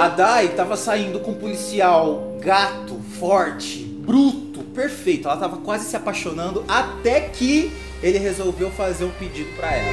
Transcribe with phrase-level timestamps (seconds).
[0.00, 5.28] A Dai tava saindo com um policial gato, forte, bruto, perfeito.
[5.28, 7.70] Ela tava quase se apaixonando até que
[8.02, 9.92] ele resolveu fazer um pedido pra ela.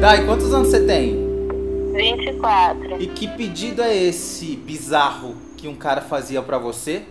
[0.00, 1.14] Dai, quantos anos você tem?
[1.92, 3.00] 24.
[3.00, 7.04] E que pedido é esse bizarro que um cara fazia pra você?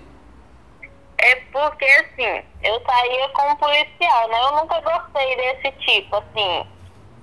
[1.18, 4.38] É porque, assim, eu saía com um policial, né?
[4.38, 6.68] Eu nunca gostei desse tipo, assim.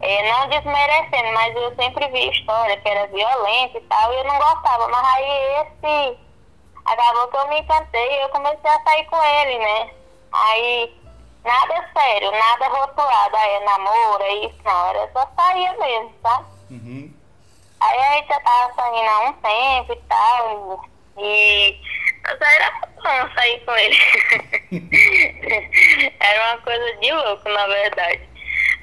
[0.07, 4.25] É, não desmerecendo, mas eu sempre vi história que era violenta e tal, e eu
[4.25, 4.87] não gostava.
[4.89, 6.19] Mas aí esse
[6.85, 9.91] acabou que eu me encantei e eu comecei a sair com ele, né?
[10.31, 10.95] Aí
[11.43, 16.45] nada sério, nada rotulado, aí é namoro, é isso, não, era só saía mesmo, tá?
[16.71, 17.11] Uhum.
[17.81, 20.85] Aí a gente já tava saindo há um tempo e tal,
[21.17, 21.81] e
[22.25, 23.97] mas era bom sair com ele.
[26.21, 28.21] era uma coisa de louco, na verdade.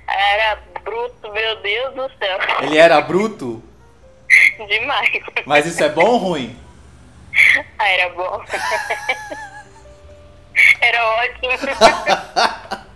[0.08, 2.38] Era bruto, meu Deus do céu.
[2.62, 3.64] Ele era bruto?
[4.68, 5.23] Demais.
[5.46, 6.58] Mas isso é bom ou ruim?
[7.80, 8.44] Ah, era bom.
[10.82, 11.52] era ótimo.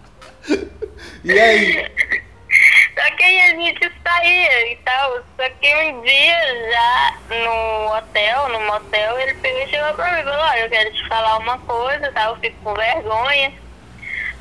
[1.25, 1.91] E aí?
[2.93, 5.15] Só que aí a gente saía e tal.
[5.35, 10.19] Só que um dia já no hotel, no motel, ele pegou e chegou pra mim
[10.19, 12.25] e falou, olha, eu quero te falar uma coisa, tá?
[12.25, 13.51] Eu fico com vergonha.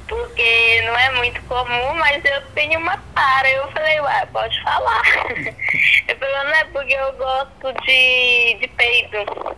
[0.09, 3.51] Porque não é muito comum, mas eu tenho uma para.
[3.51, 5.03] Eu falei, ué, pode falar.
[5.35, 9.57] Ele falou, não é porque eu gosto de, de peido.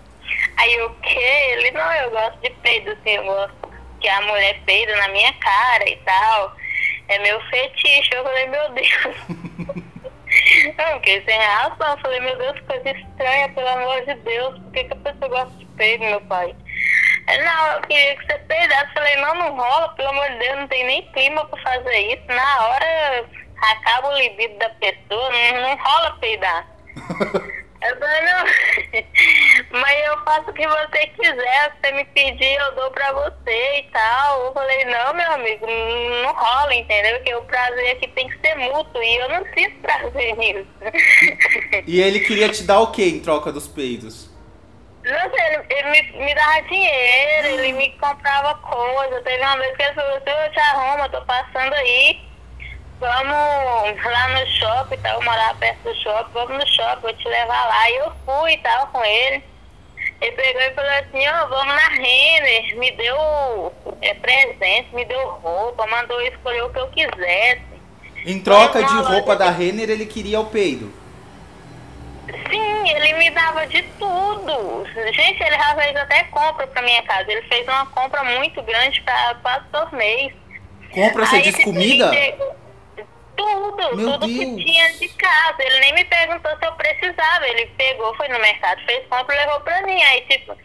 [0.57, 1.49] Aí o quê?
[1.51, 3.67] Ele, não, eu gosto de peido, assim, eu gosto
[4.01, 6.57] que a mulher peida na minha cara e tal.
[7.09, 8.11] É meu fetiche.
[8.13, 9.17] Eu falei, meu Deus.
[10.77, 11.87] Não, fiquei sem reação.
[11.87, 14.59] Eu falei, meu Deus, que coisa estranha, pelo amor de Deus.
[14.59, 16.55] Por que, que a pessoa gosta de peido, meu pai?
[17.27, 18.87] Não, eu queria que você peidasse.
[18.87, 21.99] Eu falei, não, não rola, pelo amor de Deus, não tem nem clima pra fazer
[22.15, 22.27] isso.
[22.29, 23.25] Na hora
[23.57, 26.67] acaba o libido da pessoa, não, não rola peidar.
[27.83, 28.45] Eu falei, não,
[29.81, 33.79] mas eu faço o que você quiser, se você me pedir, eu dou pra você
[33.79, 34.47] e tal.
[34.47, 35.67] Eu falei, não, meu amigo,
[36.23, 37.17] não rola, entendeu?
[37.17, 40.67] Porque o prazer aqui tem que ser mútuo e eu não sinto prazer nisso.
[41.87, 44.35] E ele queria te dar o que em troca dos peidos?
[45.07, 49.23] Não sei, ele, ele me, me dava dinheiro, ele me comprava coisa.
[49.23, 52.21] Teve uma vez que ele falou assim, eu te arrumo, tô passando aí.
[52.99, 57.15] Vamos lá no shopping e tal, eu morava perto do shopping, vamos no shopping, vou
[57.15, 57.91] te levar lá.
[57.91, 59.45] E eu fui e tal com ele.
[60.21, 65.29] Ele pegou e falou assim, ó, vamos na Renner, me deu é, presente, me deu
[65.29, 67.63] roupa, mandou eu escolher o que eu quisesse.
[68.25, 70.93] Em troca de roupa da Renner, ele queria o peido.
[72.87, 74.87] Sim, ele me dava de tudo.
[75.13, 77.31] Gente, ele já fez até compra pra minha casa.
[77.31, 80.33] Ele fez uma compra muito grande pra quase todo mês.
[80.93, 82.11] Compra, você diz comida?
[83.37, 84.39] Tudo, Meu tudo Deus.
[84.39, 85.57] que tinha de casa.
[85.63, 87.47] Ele nem me perguntou se eu precisava.
[87.47, 90.03] Ele pegou, foi no mercado, fez compra e levou pra mim.
[90.03, 90.57] Aí, tipo,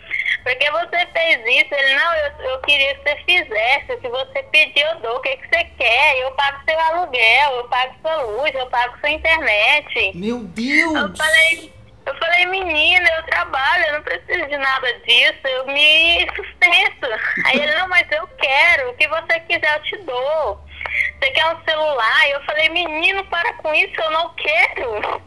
[0.44, 1.74] porque você fez isso?
[1.74, 4.00] Ele, não, eu, eu queria que você fizesse.
[4.02, 5.18] Se você pedir, eu dou.
[5.18, 6.18] O que, que você quer?
[6.20, 10.12] Eu pago seu aluguel, eu pago sua luz, eu pago sua internet.
[10.16, 11.18] Meu Eu Deus!
[11.18, 11.74] falei,
[12.06, 17.08] eu falei, menina, eu trabalho, eu não preciso de nada disso, eu me sustento.
[17.46, 20.60] Aí ele, não, mas eu quero, o que você quiser eu te dou.
[21.20, 22.30] Você quer um celular?
[22.30, 25.22] Eu falei, menino, para com isso, eu não quero.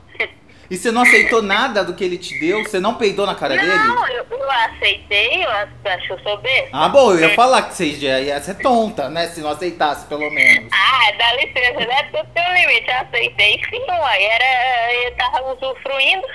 [0.70, 2.64] E você não aceitou nada do que ele te deu?
[2.64, 3.74] Você não peidou na cara dele?
[3.74, 6.70] Não, eu, eu aceitei, eu acho que eu sou besta.
[6.72, 9.26] Ah, bom, eu ia falar que você já ia ser tonta, né?
[9.28, 10.70] Se não aceitasse, pelo menos.
[10.72, 12.02] Ah, dá licença, né?
[12.04, 16.26] Tudo tem um limite, eu aceitei sim, uai, era, eu tava usufruindo.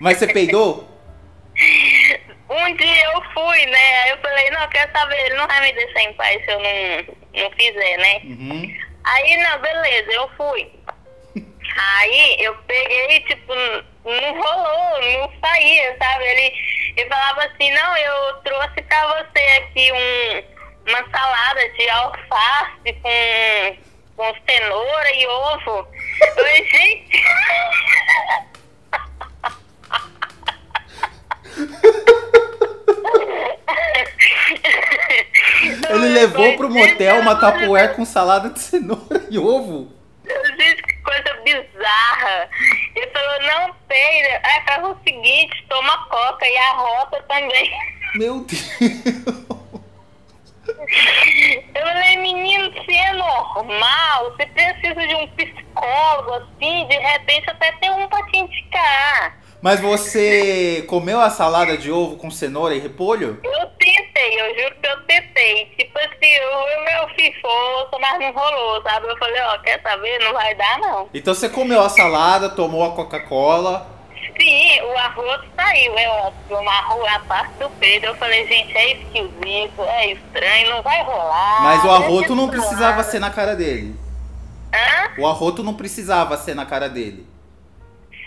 [0.00, 0.88] Mas você peidou?
[2.50, 4.02] Um dia eu fui, né?
[4.02, 6.58] Aí eu falei, não, quer saber, ele não vai me deixar em paz se eu
[6.60, 8.20] não, não fizer, né?
[8.24, 8.74] Uhum.
[9.04, 10.70] Aí, não, beleza, eu fui.
[11.76, 13.54] Aí eu peguei, tipo,
[14.04, 16.24] não rolou, não saía, sabe?
[16.24, 16.54] Ele,
[16.96, 23.76] ele falava assim, não, eu trouxe pra você aqui um, uma salada de alface com,
[24.16, 25.88] com cenoura e ovo.
[26.20, 27.24] Eu falei, gente.
[36.64, 39.92] pro motel uma tapuer com salada de cenoura e ovo.
[40.24, 42.48] Gente, que coisa bizarra.
[42.94, 44.40] Ele falou, não peida.
[44.42, 47.70] Aí faz o seguinte, toma coca e a rota também.
[48.14, 48.80] Meu Deus.
[51.74, 57.72] Eu falei, menino, você é normal, você precisa de um psicólogo, assim, de repente até
[57.72, 59.38] tem um pra te indicar.
[59.60, 63.40] Mas você comeu a salada de ovo com cenoura e repolho?
[63.42, 63.63] Eu
[64.34, 65.66] tentei, eu juro que eu tentei.
[65.78, 69.06] Tipo assim, o meu ficou, mas não rolou, sabe?
[69.08, 70.18] Eu falei, ó, quer saber?
[70.20, 71.08] Não vai dar, não.
[71.14, 73.94] Então você comeu a salada, tomou a Coca-Cola.
[74.40, 78.06] Sim, o arroz saiu, é uma arroz, a parte do peito.
[78.06, 81.62] Eu falei, gente, é esquisito, é estranho, não vai rolar.
[81.62, 83.94] Mas o arroto não precisava ser na cara dele.
[84.74, 85.20] Hã?
[85.20, 87.24] O arroto não precisava ser na cara dele.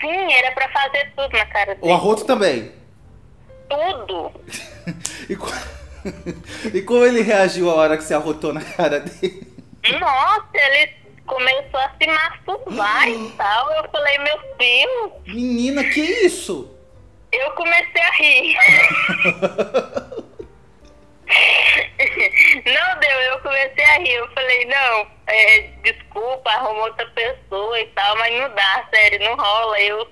[0.00, 1.86] Sim, era pra fazer tudo na cara dele.
[1.86, 2.72] O arroto também.
[3.68, 4.32] Tudo.
[5.28, 5.52] E, co-
[6.74, 9.46] e como ele reagiu a hora que você arrotou na cara dele?
[10.00, 10.92] Nossa, ele
[11.26, 13.72] começou a se masturbar e tal.
[13.72, 16.78] Eu falei, meu Deus, Menina, que isso?
[17.32, 18.56] eu comecei a rir.
[22.64, 24.14] Não deu, eu comecei a rir.
[24.14, 29.36] Eu falei, não, é, desculpa, arruma outra pessoa e tal, mas não dá, sério, não
[29.36, 29.78] rola.
[29.80, 30.08] Eu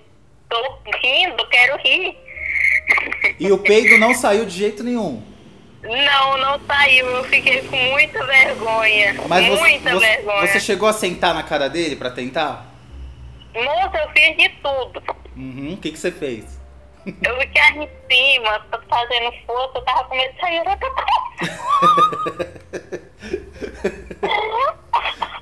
[0.49, 2.19] tô rindo, quero rir.
[3.41, 5.23] E o peido não saiu de jeito nenhum.
[6.17, 7.07] Não, não saiu.
[7.07, 9.15] Eu fiquei com muita vergonha.
[9.29, 10.47] Mas muita você, vergonha.
[10.47, 12.65] você chegou a sentar na cara dele pra tentar?
[13.55, 15.03] Moça, eu fiz de tudo.
[15.37, 15.75] Uhum.
[15.75, 16.57] O que, que você fez?
[17.23, 20.77] Eu fiquei aqui em cima, tô fazendo força, eu tava com medo de sair outra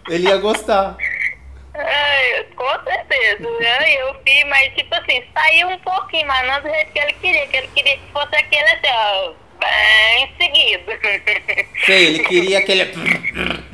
[0.11, 0.97] Ele ia gostar.
[1.75, 3.49] Ai, com certeza.
[3.81, 7.13] Ai, Eu fiz, mas tipo assim, saiu um pouquinho, mas não do jeito que ele
[7.15, 9.33] queria, que ele queria que fosse aquele assim, ó,
[9.65, 10.93] bem seguido.
[11.87, 12.85] Sei, ele queria aquele.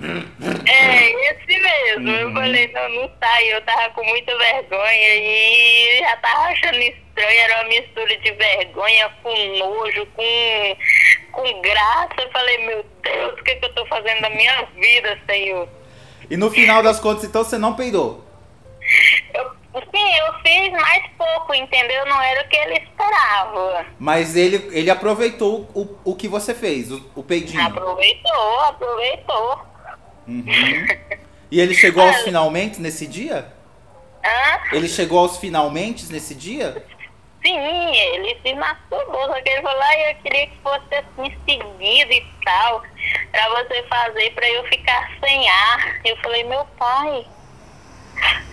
[0.67, 2.11] É, esse mesmo.
[2.11, 2.35] Eu Uhum.
[2.35, 7.61] falei, não, não saiu, eu tava com muita vergonha e já tava achando estranho, era
[7.61, 10.77] uma mistura de vergonha com nojo, com,
[11.33, 12.15] com graça.
[12.19, 15.69] Eu falei, meu Deus, o que, que eu tô fazendo da minha vida, Senhor?
[16.31, 18.25] E no final das contas, então, você não peidou.
[19.73, 22.05] Sim, eu fiz mais pouco, entendeu?
[22.07, 23.87] Não era o que ele esperava.
[23.99, 27.65] Mas ele, ele aproveitou o, o que você fez, o, o peidinho.
[27.65, 29.61] Aproveitou, aproveitou.
[30.27, 30.45] Uhum.
[31.51, 33.53] E ele chegou aos finalmente nesse dia?
[34.25, 34.77] Hã?
[34.77, 36.85] Ele chegou aos finalmente nesse dia?
[37.43, 42.13] Sim, ele se masturbou, só que ele falou, ah, eu queria que fosse assim seguido
[42.13, 42.83] e tal,
[43.33, 46.01] pra você fazer, pra eu ficar sem ar.
[46.05, 47.25] Eu falei, meu pai,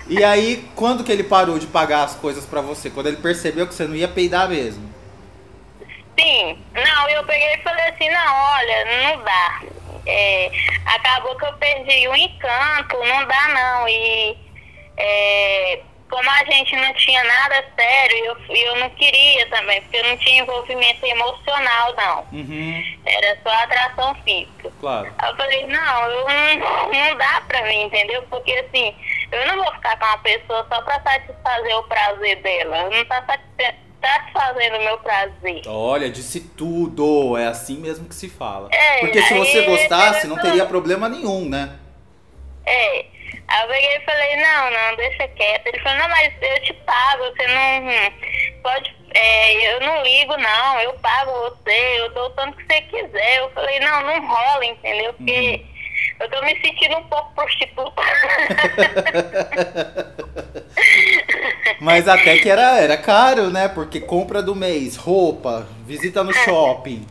[0.10, 2.90] E aí, quando que ele parou de pagar as coisas pra você?
[2.90, 4.96] Quando ele percebeu que você não ia peidar mesmo?
[6.20, 9.62] sim, não, eu peguei e falei assim, não, olha, não dá.
[10.06, 10.50] É,
[10.86, 13.88] acabou que eu perdi o encanto, não dá não.
[13.88, 14.36] E
[14.98, 15.80] é,
[16.10, 20.18] como a gente não tinha nada sério, eu, eu não queria também, porque eu não
[20.18, 22.26] tinha envolvimento emocional, não.
[22.32, 24.72] Uhum, Era só atração física.
[24.80, 25.14] claro.
[25.24, 28.24] Eu falei, não, eu não, não dá pra mim, entendeu?
[28.30, 28.96] Porque assim,
[29.32, 32.78] eu não vou ficar com uma pessoa só pra satisfazer o prazer dela.
[32.84, 33.24] Eu não tá
[34.02, 35.62] satisfazendo o meu prazer.
[35.68, 37.38] Olha, disse tudo.
[37.38, 38.70] É assim mesmo que se fala.
[38.72, 41.78] É, Porque se você gostasse, não teria problema nenhum, né?
[42.66, 43.06] É.
[43.48, 45.68] Aí eu peguei e falei, não, não, deixa quieto.
[45.68, 48.96] Ele falou, não, mas eu te pago, você não pode.
[49.14, 53.38] É, eu não ligo, não, eu pago você, eu dou o tanto que você quiser.
[53.40, 55.14] Eu falei, não, não rola, entendeu?
[55.14, 55.66] Porque
[56.20, 58.02] eu tô me sentindo um pouco prostituta.
[61.80, 63.68] Mas até que era, era caro, né?
[63.68, 67.06] Porque compra do mês, roupa, visita no shopping.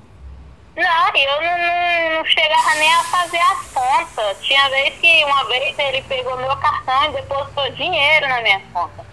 [0.77, 4.37] Não, eu não, não, não chegava nem a fazer as contas.
[4.43, 9.06] Tinha vez que uma vez ele pegou meu cartão e depositou dinheiro na minha conta.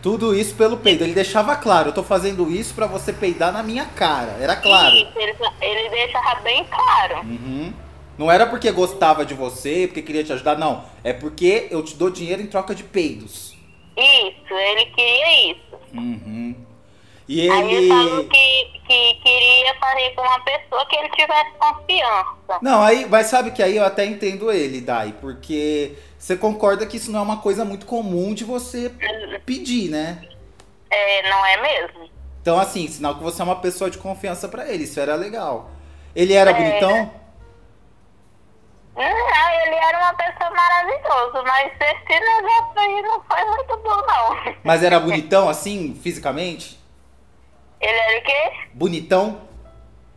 [0.00, 1.04] Tudo isso pelo peido.
[1.04, 4.38] Ele deixava claro, eu tô fazendo isso pra você peidar na minha cara.
[4.40, 4.94] Era claro.
[4.94, 7.20] Isso, ele, ele deixava bem claro.
[7.20, 7.74] Uhum.
[8.16, 10.84] Não era porque gostava de você, porque queria te ajudar, não.
[11.02, 13.54] É porque eu te dou dinheiro em troca de peidos.
[13.96, 15.78] Isso, ele queria isso.
[15.92, 16.54] Uhum.
[17.26, 18.28] E Aí ele falou ele.
[18.28, 22.58] que, que queria fazer com uma pessoa que ele tivesse confiança.
[22.60, 26.98] Não, aí, mas sabe que aí eu até entendo ele, Dai, porque você concorda que
[26.98, 28.92] isso não é uma coisa muito comum de você
[29.46, 30.22] pedir, né?
[30.90, 32.10] É, não é mesmo?
[32.42, 35.70] Então, assim, sinal que você é uma pessoa de confiança pra ele, isso era legal.
[36.14, 36.54] Ele era É.
[36.54, 37.10] bonitão?
[38.96, 44.54] Não, ele era uma pessoa maravilhosa, mas esse negócio aí não foi muito bom, não.
[44.62, 46.78] Mas era bonitão, assim, fisicamente?
[47.80, 48.52] Ele era o quê?
[48.72, 49.42] Bonitão?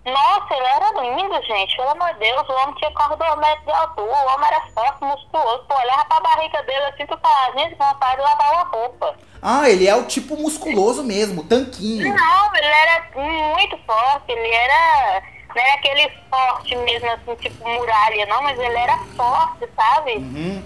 [0.05, 1.75] Nossa, ele era lindo, gente.
[1.75, 4.09] Pelo amor de Deus, o homem tinha quase dois metros de altura.
[4.09, 5.65] O homem era forte, musculoso.
[5.67, 9.15] Tu olhava pra barriga dele assim, tu falava, gente, vontade de lavar uma roupa.
[9.41, 12.15] Ah, ele é o tipo musculoso mesmo, tanquinho.
[12.15, 13.09] Não, ele era
[13.53, 14.31] muito forte.
[14.31, 15.23] Ele era...
[15.57, 18.43] Não era aquele forte mesmo, assim, tipo muralha, não.
[18.43, 20.11] Mas ele era forte, sabe?
[20.17, 20.63] Uhum.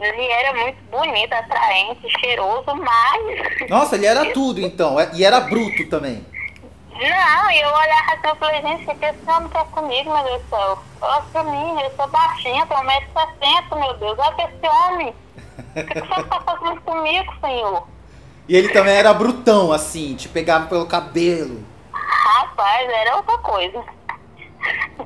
[0.00, 3.68] Ele era muito bonito, atraente, cheiroso, mas...
[3.68, 4.98] Nossa, ele era tudo então.
[4.98, 6.24] é- E era bruto também.
[6.90, 10.24] Não, e eu olhava assim e falei, gente, o que esse homem quer comigo, meu
[10.24, 10.78] Deus do céu?
[11.02, 15.14] Olha pra mim, eu sou baixinha, tenho 1,60m, meu Deus, olha pra esse homem.
[15.76, 17.86] O que, que você tá fazendo comigo, senhor?
[18.48, 21.64] E ele também era brutão, assim, te pegava pelo cabelo.
[21.92, 23.82] Rapaz, era outra coisa.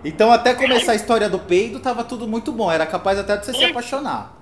[0.04, 3.46] Então até começar a história do peido tava tudo muito bom, era capaz até de
[3.46, 3.70] você se Isso.
[3.70, 4.32] apaixonar.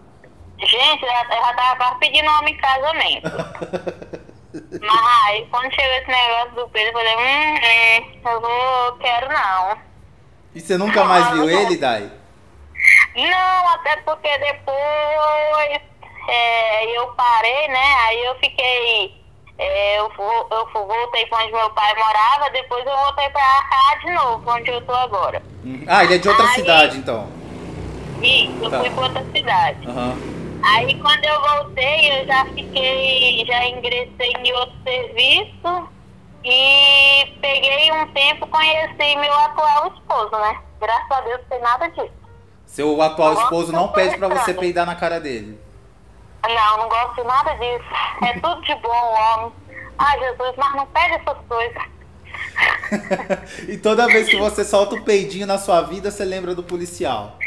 [0.59, 3.31] Gente, eu já, eu já tava quase pedindo homem em casamento.
[4.81, 9.29] Mas aí, quando chegou esse negócio do Pedro, eu falei, hum, hum, eu não quero
[9.29, 9.79] não.
[10.55, 12.11] E você nunca mais viu ele, Dai?
[13.15, 15.81] Não, até porque depois
[16.29, 17.95] é, eu parei, né?
[18.07, 19.25] Aí eu fiquei.
[19.59, 23.99] É, eu, vo- eu voltei pra onde meu pai morava, depois eu voltei pra cá
[24.05, 25.43] de novo, onde eu tô agora.
[25.65, 25.85] Uhum.
[25.87, 27.29] Ah, ele é de outra Aí- cidade, então.
[28.23, 28.81] E eu Tá.
[28.81, 29.89] fui pra outra cidade.
[29.89, 30.17] Aham.
[30.65, 35.89] Aí quando eu voltei, eu já fiquei, já ingressei em outro serviço
[36.45, 40.59] e peguei um tempo, conheci meu atual esposo, né?
[40.81, 42.11] Graças a Deus não tem nada disso.
[42.67, 45.59] Seu atual esposo não pede pra você peidar na cara dele.
[46.49, 47.85] Não, não gosto de nada disso.
[48.25, 49.53] É tudo de bom, homem.
[49.99, 51.83] Ai, Jesus, mas não pede essas coisas.
[53.69, 57.38] e toda vez que você solta um peidinho na sua vida, você lembra do policial.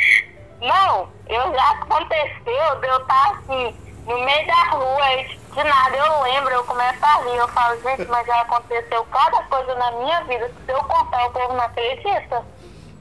[0.60, 3.76] Não, eu já aconteceu de eu estar assim,
[4.06, 7.38] no meio da rua, e de nada eu lembro, eu começo a rir.
[7.38, 10.52] Eu falo, gente, mas já aconteceu cada coisa na minha vida.
[10.66, 12.44] Se eu contar, o povo não acredita.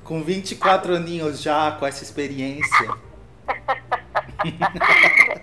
[0.05, 3.08] Com 24 aninhos já, com essa experiência.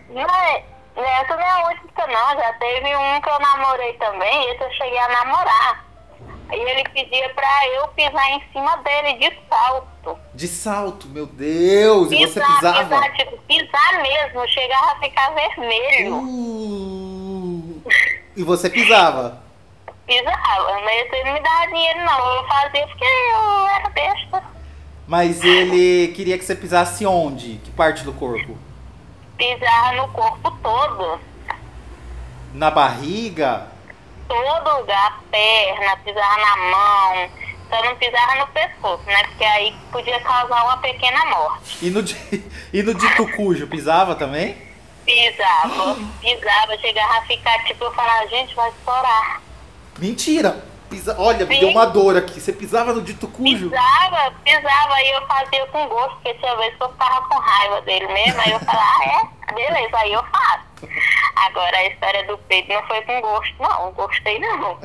[0.10, 0.64] Não é,
[0.96, 2.40] essa não é a única, não.
[2.40, 5.86] Já teve um que eu namorei também, esse eu cheguei a namorar.
[6.52, 10.20] E ele pedia pra eu pisar em cima dele de salto.
[10.34, 12.12] De salto, meu Deus!
[12.12, 12.84] E você pisava?
[12.84, 16.16] pisar, tipo, pisar mesmo, chegava a ficar vermelho.
[16.18, 17.84] Uh,
[18.38, 19.44] e você pisava?
[20.06, 22.36] Pisava, mas ele não me dava dinheiro não.
[22.36, 24.44] Eu fazia porque eu era besta.
[25.08, 27.60] Mas ele queria que você pisasse onde?
[27.64, 28.56] Que parte do corpo?
[29.38, 31.20] Pisava no corpo todo.
[32.54, 33.68] Na barriga?
[34.27, 37.30] Todo lugar, perna, pisava na mão.
[37.70, 39.24] Só não pisava no pescoço, né?
[39.25, 41.86] Porque aí podia causar uma pequena morte.
[41.86, 42.15] E no de,
[42.72, 44.58] e no de tucujo, pisava também?
[45.06, 49.42] Pisava, pisava, chegava a ficar tipo, eu falava, gente, vai estourar.
[50.00, 50.75] Mentira!
[50.96, 51.60] Pisa, olha, me Sim.
[51.60, 52.40] deu uma dor aqui.
[52.40, 53.70] Você pisava no de tucujo?
[53.70, 57.82] Pisava, pisava, aí eu fazia com gosto, porque tinha vez que eu ficava com raiva
[57.82, 59.54] dele mesmo, aí eu falava, ah, é?
[59.54, 60.64] Beleza, aí eu faço.
[61.36, 64.80] Agora a história do peito não foi com gosto, não, gostei não.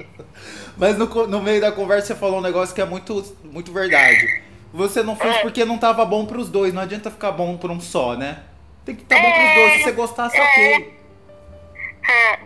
[0.78, 4.42] Mas no, no meio da conversa você falou um negócio que é muito, muito verdade.
[4.72, 5.38] Você não fez É.
[5.40, 6.72] porque não tava bom pros dois.
[6.72, 8.38] Não adianta ficar bom por um só, né?
[8.82, 9.72] Tem que estar bom pros dois.
[9.74, 11.02] Se você gostasse, ok.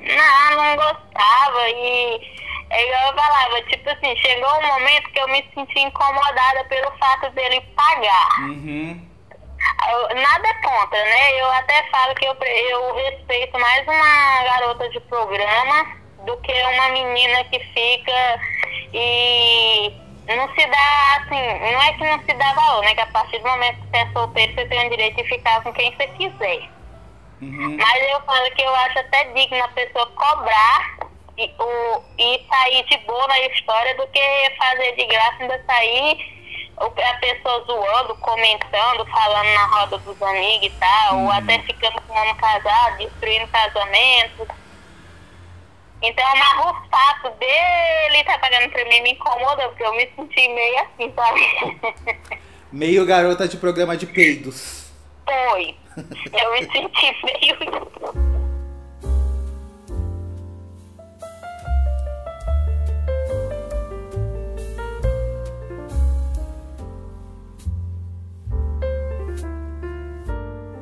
[0.03, 2.21] Não, não gostava e
[2.71, 6.91] é igual eu falava, tipo assim, chegou um momento que eu me senti incomodada pelo
[6.99, 8.41] fato dele pagar.
[8.41, 9.07] Uhum.
[9.91, 11.41] Eu- Nada contra, né?
[11.41, 15.87] Eu até falo que eu, eu respeito mais uma garota de programa
[16.25, 18.41] do que uma menina que fica
[18.93, 19.93] e
[20.29, 22.95] não se dá, assim, não é que não se dá valor, né?
[22.95, 25.63] Que a partir do momento que você é solteiro, você tem o direito de ficar
[25.63, 26.69] com quem você quiser.
[27.41, 27.77] Uhum.
[27.79, 30.96] Mas eu falo que eu acho até digno a pessoa cobrar
[31.39, 34.21] e, o, e sair de boa na história do que
[34.59, 36.37] fazer de graça ainda sair
[36.79, 42.01] o- a pessoa zoando, comentando, falando na roda dos amigos e tal, ou até ficando
[42.03, 44.47] com um homem casado, destruindo casamento.
[46.03, 50.49] Então, mas o fato dele estar pagando pra mim me incomoda, porque eu me senti
[50.49, 52.41] meio assim, sabe?
[52.73, 54.91] Meio garota de programa de peidos.
[55.25, 55.75] Foi.
[56.33, 58.36] Eu me senti meio.